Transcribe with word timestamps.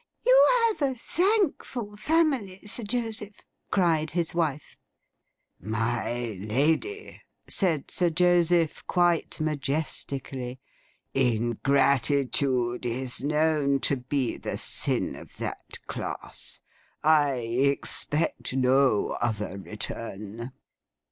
'O! 0.25 0.25
You 0.25 0.47
have 0.87 0.95
a 0.95 0.97
thankful 0.99 1.95
family, 1.95 2.65
Sir 2.65 2.81
Joseph!' 2.81 3.43
cried 3.69 4.09
his 4.09 4.33
wife. 4.33 4.75
'My 5.59 6.37
lady,' 6.39 7.21
said 7.47 7.91
Sir 7.91 8.09
Joseph, 8.09 8.83
quite 8.87 9.39
majestically, 9.39 10.59
'Ingratitude 11.13 12.83
is 12.83 13.23
known 13.23 13.79
to 13.81 13.97
be 13.97 14.37
the 14.37 14.57
sin 14.57 15.15
of 15.15 15.37
that 15.37 15.77
class. 15.85 16.61
I 17.03 17.33
expect 17.33 18.55
no 18.55 19.11
other 19.21 19.59
return. 19.59 20.51